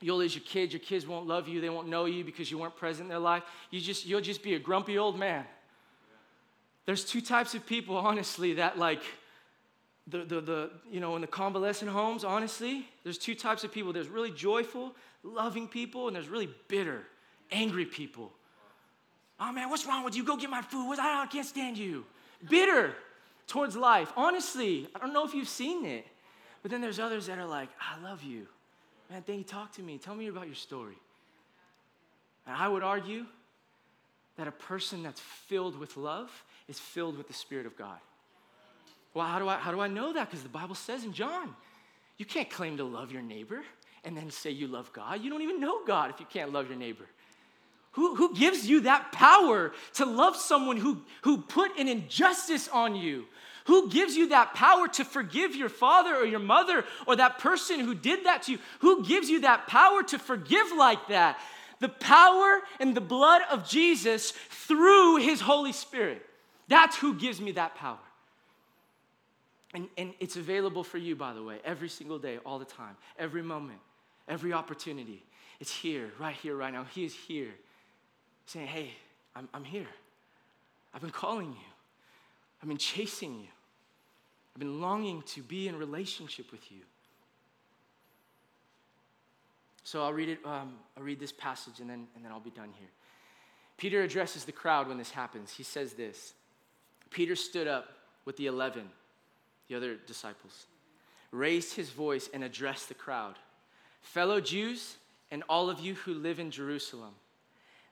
[0.00, 2.58] You'll lose your kids, your kids won't love you, they won't know you because you
[2.58, 3.44] weren't present in their life.
[3.70, 5.44] You just, you'll just be a grumpy old man.
[6.86, 9.00] There's two types of people, honestly, that like,
[10.08, 13.92] the, the, the, you know, in the convalescent homes, honestly, there's two types of people.
[13.92, 17.04] There's really joyful, loving people, and there's really bitter,
[17.52, 18.32] angry people.
[19.38, 20.24] Oh man, what's wrong with you?
[20.24, 20.98] Go get my food.
[20.98, 22.04] I can't stand you.
[22.50, 22.96] Bitter
[23.46, 24.12] towards life.
[24.16, 26.06] Honestly, I don't know if you've seen it.
[26.62, 28.46] But then there's others that are like, I love you.
[29.10, 29.44] Man, thank you.
[29.44, 29.98] Talk to me.
[29.98, 30.96] Tell me about your story.
[32.46, 33.26] And I would argue
[34.36, 36.30] that a person that's filled with love
[36.68, 37.98] is filled with the Spirit of God.
[39.12, 40.30] Well, how do I, how do I know that?
[40.30, 41.54] Because the Bible says in John,
[42.16, 43.62] you can't claim to love your neighbor
[44.02, 45.22] and then say you love God.
[45.22, 47.04] You don't even know God if you can't love your neighbor.
[47.94, 52.96] Who, who gives you that power to love someone who, who put an injustice on
[52.96, 53.26] you?
[53.66, 57.80] Who gives you that power to forgive your father or your mother or that person
[57.80, 58.58] who did that to you?
[58.80, 61.38] Who gives you that power to forgive like that?
[61.78, 66.24] The power and the blood of Jesus through his Holy Spirit.
[66.66, 67.98] That's who gives me that power.
[69.72, 72.96] And, and it's available for you, by the way, every single day, all the time,
[73.18, 73.80] every moment,
[74.28, 75.22] every opportunity.
[75.60, 76.84] It's here, right here, right now.
[76.92, 77.54] He is here
[78.46, 78.90] saying, Hey,
[79.34, 79.86] I'm, I'm here.
[80.94, 81.66] I've been calling you,
[82.62, 83.48] I've been chasing you,
[84.54, 86.80] I've been longing to be in relationship with you.
[89.82, 90.38] So I'll read it.
[90.46, 92.88] Um, I'll read this passage, and then and then I'll be done here.
[93.76, 95.52] Peter addresses the crowd when this happens.
[95.52, 96.32] He says this.
[97.10, 97.88] Peter stood up
[98.24, 98.88] with the eleven
[99.68, 100.66] the other disciples,
[101.30, 103.36] raised his voice and addressed the crowd
[104.02, 104.96] Fellow Jews
[105.30, 107.14] and all of you who live in Jerusalem,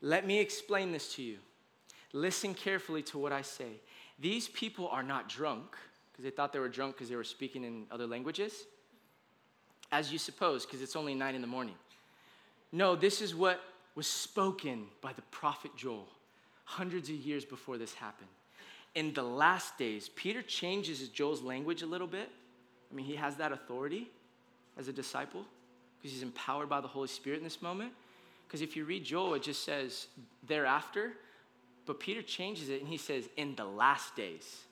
[0.03, 1.39] let me explain this to you.
[2.13, 3.81] Listen carefully to what I say.
[4.19, 5.75] These people are not drunk,
[6.13, 8.65] because they thought they were drunk because they were speaking in other languages,
[9.91, 11.75] as you suppose, because it's only nine in the morning.
[12.71, 13.61] No, this is what
[13.95, 16.09] was spoken by the prophet Joel
[16.65, 18.29] hundreds of years before this happened
[18.95, 22.31] in the last days, Peter changes Joel's language a little bit.
[22.91, 24.11] I mean, he has that authority
[24.77, 25.45] as a disciple
[25.99, 27.93] because he's empowered by the Holy Spirit in this moment.
[28.53, 30.09] Because if you read Joel, it just says
[30.47, 31.13] thereafter,
[31.87, 34.65] but Peter changes it and he says in the last days.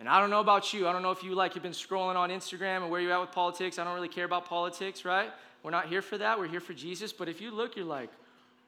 [0.00, 0.88] And I don't know about you.
[0.88, 3.20] I don't know if you like you've been scrolling on Instagram and where you're at
[3.20, 3.78] with politics.
[3.78, 5.30] I don't really care about politics, right?
[5.62, 6.36] We're not here for that.
[6.36, 7.12] We're here for Jesus.
[7.12, 8.10] But if you look, you're like,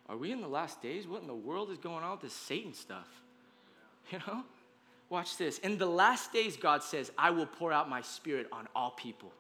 [0.08, 1.08] are we in the last days?
[1.08, 3.08] What in the world is going on with this Satan stuff?
[4.12, 4.44] You know?
[5.08, 5.58] Watch this.
[5.58, 9.32] In the last days, God says, I will pour out my spirit on all people.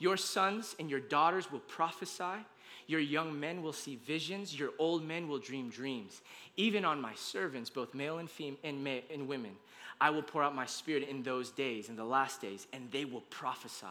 [0.00, 2.44] Your sons and your daughters will prophesy.
[2.92, 4.54] Your young men will see visions.
[4.54, 6.20] Your old men will dream dreams.
[6.58, 9.52] Even on my servants, both male and, female and, ma- and women,
[9.98, 13.06] I will pour out my spirit in those days, in the last days, and they
[13.06, 13.86] will prophesy.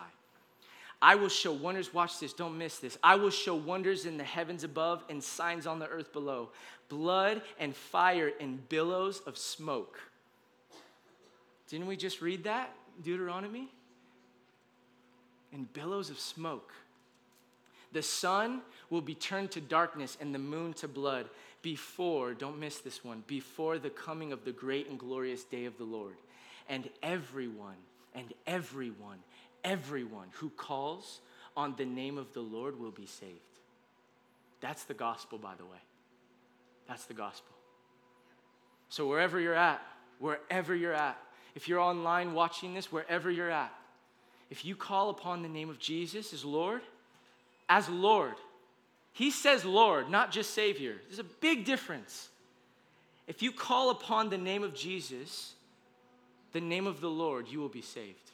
[1.02, 1.92] I will show wonders.
[1.92, 3.00] Watch this, don't miss this.
[3.02, 6.50] I will show wonders in the heavens above and signs on the earth below
[6.88, 10.00] blood and fire and billows of smoke.
[11.70, 13.68] Didn't we just read that, Deuteronomy?
[15.52, 16.72] And billows of smoke.
[17.94, 18.62] The sun
[18.92, 21.28] will be turned to darkness and the moon to blood
[21.64, 25.78] before, don't miss this one, before the coming of the great and glorious day of
[25.78, 26.16] the Lord.
[26.70, 27.78] And everyone,
[28.14, 29.20] and everyone,
[29.64, 31.22] everyone who calls
[31.56, 33.40] on the name of the Lord will be saved.
[34.60, 35.80] That's the gospel, by the way.
[36.88, 37.56] That's the gospel.
[38.90, 39.82] So, wherever you're at,
[40.20, 41.18] wherever you're at,
[41.56, 43.74] if you're online watching this, wherever you're at,
[44.50, 46.82] if you call upon the name of Jesus as Lord,
[47.70, 48.36] as Lord,
[49.13, 50.95] He says Lord, not just Savior.
[51.08, 52.30] There's a big difference.
[53.28, 55.53] If you call upon the name of Jesus,
[56.53, 58.32] the name of the Lord, you will be saved.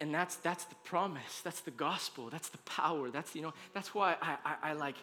[0.00, 1.40] And that's, that's the promise.
[1.42, 2.30] That's the gospel.
[2.30, 3.10] That's the power.
[3.10, 4.96] That's, you know, that's why I, I, I like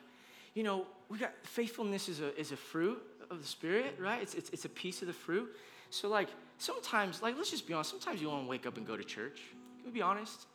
[0.58, 3.00] you know, we got faithfulness is a, is a fruit
[3.30, 4.20] of the Spirit, right?
[4.24, 5.56] It's, it's, it's a piece of the fruit.
[5.92, 8.88] So, like, sometimes, like, let's just be honest, sometimes you want to wake up and
[8.88, 9.40] go to church.
[9.78, 10.48] Can we be honest?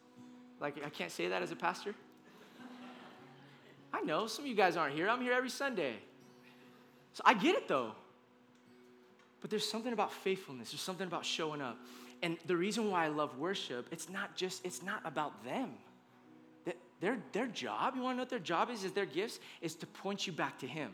[0.59, 1.95] Like, I can't say that as a pastor.
[3.93, 5.09] I know, some of you guys aren't here.
[5.09, 5.95] I'm here every Sunday.
[7.13, 7.93] So I get it though.
[9.41, 11.79] But there's something about faithfulness, there's something about showing up.
[12.23, 15.71] And the reason why I love worship, it's not just, it's not about them.
[17.01, 19.75] Their, their job, you want to know what their job is, is their gifts, is
[19.75, 20.93] to point you back to Him.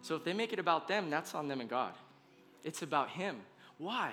[0.00, 1.92] So if they make it about them, that's on them and God.
[2.64, 3.36] It's about Him.
[3.76, 4.12] Why?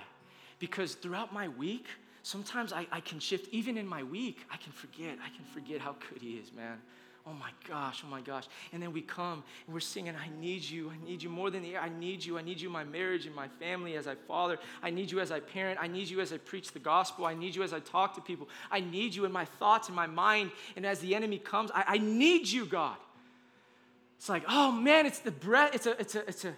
[0.59, 1.85] Because throughout my week,
[2.21, 5.17] sometimes I, I can shift, even in my week, I can forget.
[5.23, 6.81] I can forget how good He is, man.
[7.29, 8.45] Oh my gosh, oh my gosh.
[8.71, 11.61] And then we come and we're singing, I need you, I need you more than
[11.61, 11.81] the air.
[11.81, 14.57] I need you, I need you my marriage and my family as I father.
[14.81, 15.77] I need you as I parent.
[15.81, 17.25] I need you as I preach the gospel.
[17.25, 18.47] I need you as I talk to people.
[18.71, 20.51] I need you in my thoughts and my mind.
[20.77, 22.95] And as the enemy comes, I, I need you, God.
[24.17, 26.53] It's like, oh man, it's the breath, it's a, it's a, it's a,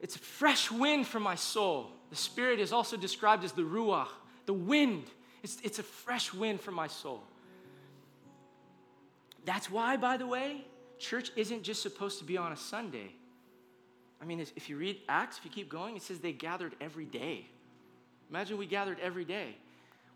[0.00, 1.90] it's a fresh wind for my soul.
[2.08, 4.08] The Spirit is also described as the Ruach,
[4.46, 5.04] the wind.
[5.42, 7.22] It's, it's a fresh wind for my soul.
[9.44, 10.64] That's why, by the way,
[10.98, 13.12] church isn't just supposed to be on a Sunday.
[14.20, 17.06] I mean, if you read Acts, if you keep going, it says they gathered every
[17.06, 17.46] day.
[18.30, 19.56] Imagine we gathered every day.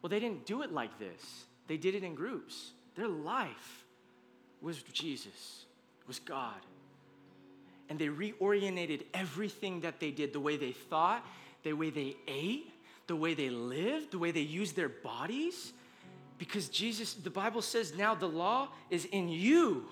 [0.00, 2.70] Well, they didn't do it like this, they did it in groups.
[2.94, 3.84] Their life
[4.62, 5.66] was Jesus,
[6.06, 6.54] was God.
[7.88, 11.24] And they reoriented everything that they did the way they thought,
[11.62, 12.72] the way they ate,
[13.06, 15.72] the way they lived, the way they used their bodies.
[16.39, 19.87] Because Jesus, the Bible says now the law is in you.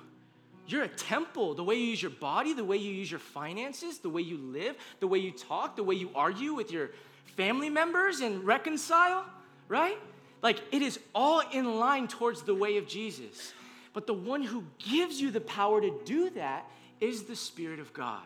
[0.66, 1.54] You're a temple.
[1.54, 4.38] The way you use your body, the way you use your finances, the way you
[4.38, 6.90] live, the way you talk, the way you argue with your
[7.36, 9.24] family members and reconcile,
[9.68, 9.98] right?
[10.42, 13.52] Like it is all in line towards the way of Jesus.
[13.92, 16.68] But the one who gives you the power to do that
[17.00, 18.24] is the Spirit of God.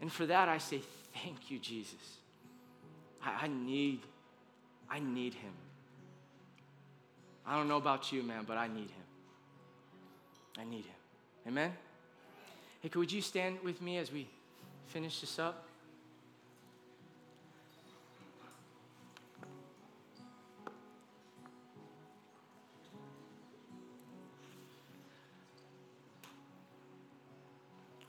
[0.00, 0.80] And for that, I say,
[1.14, 2.18] thank you, Jesus.
[3.22, 4.00] I, I need,
[4.90, 5.52] I need him.
[7.46, 9.04] I don't know about you, man, but I need him.
[10.58, 10.94] I need him.
[11.46, 11.72] Amen?
[12.80, 14.26] Hey, could you stand with me as we
[14.88, 15.62] finish this up?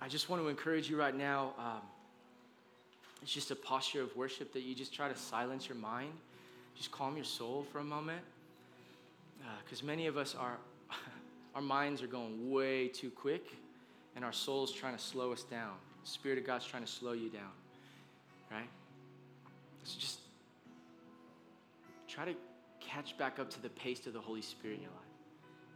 [0.02, 1.54] I just want to encourage you right now.
[1.60, 1.82] Um,
[3.22, 6.14] it's just a posture of worship that you just try to silence your mind,
[6.76, 8.22] just calm your soul for a moment
[9.64, 10.58] because uh, many of us are,
[11.56, 13.56] our minds are going way too quick,
[14.16, 15.74] and our soul's trying to slow us down.
[16.04, 17.52] The Spirit of God's trying to slow you down,
[18.52, 18.70] right?
[19.84, 20.20] So just
[22.08, 22.34] try to
[22.80, 25.02] catch back up to the pace of the Holy Spirit in your life.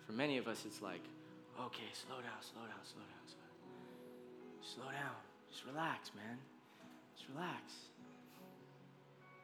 [0.06, 1.04] For many of us, it's like,
[1.60, 4.92] okay, slow down, slow down, slow down, slow down.
[4.92, 5.16] Slow down.
[5.52, 6.38] Just relax, man.
[7.16, 7.74] Just relax.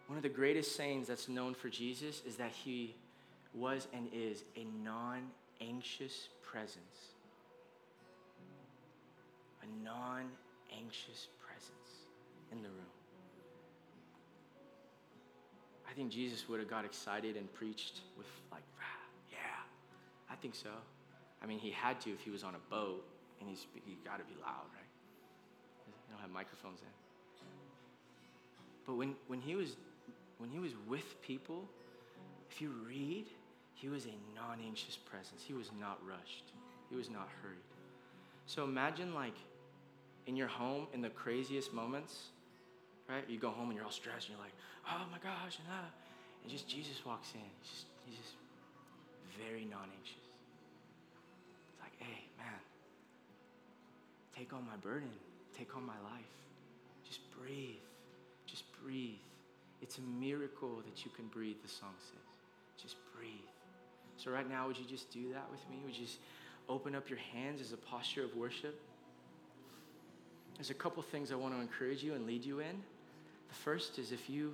[0.07, 2.95] One of the greatest sayings that's known for Jesus is that he
[3.53, 5.23] was and is a non
[5.61, 7.13] anxious presence.
[9.63, 10.25] A non
[10.71, 12.07] anxious presence
[12.51, 12.93] in the room.
[15.89, 18.63] I think Jesus would have got excited and preached with, like,
[19.31, 19.37] yeah,
[20.29, 20.69] I think so.
[21.41, 23.03] I mean, he had to if he was on a boat
[23.39, 24.91] and he's he got to be loud, right?
[25.85, 26.87] They don't have microphones in.
[28.85, 29.75] But when, when, he was,
[30.37, 31.67] when he was with people,
[32.49, 33.25] if you read,
[33.73, 35.43] he was a non anxious presence.
[35.45, 36.51] He was not rushed,
[36.89, 37.57] he was not hurried.
[38.45, 39.35] So imagine, like,
[40.25, 42.29] in your home, in the craziest moments,
[43.09, 43.23] right?
[43.27, 44.55] You go home and you're all stressed and you're like,
[44.89, 45.87] oh my gosh, and, ah.
[46.43, 47.41] and just Jesus walks in.
[47.61, 48.35] He's just, he's just
[49.37, 50.25] very non anxious.
[51.71, 52.59] It's like, hey, man,
[54.35, 55.11] take on my burden,
[55.57, 56.33] take on my life.
[57.07, 57.83] Just breathe,
[58.45, 59.19] just breathe.
[59.81, 62.26] It's a miracle that you can breathe, the song says.
[63.17, 63.31] Breathe.
[64.17, 65.81] So, right now, would you just do that with me?
[65.85, 66.19] Would you just
[66.69, 68.79] open up your hands as a posture of worship?
[70.55, 72.81] There's a couple things I want to encourage you and lead you in.
[73.47, 74.53] The first is if you,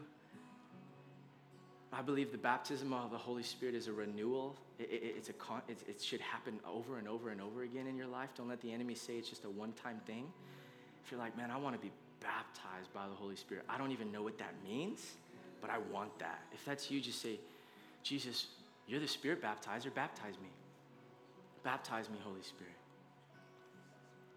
[1.93, 4.55] I believe the baptism of the Holy Spirit is a renewal.
[4.79, 5.33] It, it, it's a,
[5.69, 8.29] it, it should happen over and over and over again in your life.
[8.35, 10.25] Don't let the enemy say it's just a one time thing.
[11.05, 13.91] If you're like, man, I want to be baptized by the Holy Spirit, I don't
[13.91, 15.13] even know what that means,
[15.61, 16.41] but I want that.
[16.53, 17.39] If that's you, just say,
[18.03, 18.47] Jesus,
[18.87, 20.49] you're the Spirit baptizer, baptize me.
[21.63, 22.73] Baptize me, Holy Spirit.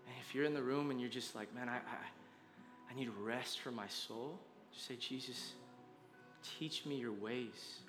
[0.07, 3.11] And if you're in the room and you're just like, man, I, I, I need
[3.21, 4.39] rest for my soul,
[4.73, 5.55] just say, Jesus,
[6.59, 7.81] teach me your ways.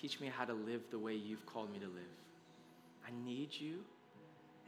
[0.00, 2.18] Teach me how to live the way you've called me to live.
[3.06, 3.78] I need you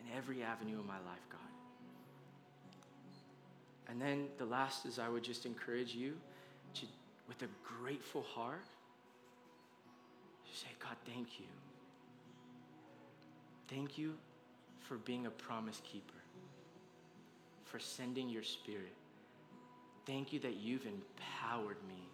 [0.00, 1.40] in every avenue of my life, God.
[3.88, 6.14] And then the last is I would just encourage you
[6.74, 6.86] to,
[7.28, 7.48] with a
[7.80, 8.66] grateful heart,
[10.56, 11.46] say, God, thank you.
[13.68, 14.14] Thank you
[14.80, 16.22] for being a promise keeper,
[17.64, 18.94] for sending your spirit.
[20.06, 22.08] Thank you that you've empowered me.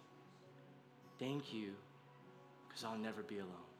[1.19, 1.71] Thank you
[2.67, 3.72] because I'll never be alone.